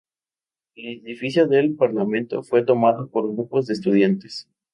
[0.75, 4.49] El edificio del parlamento fue tomado por grupos de estudiantes.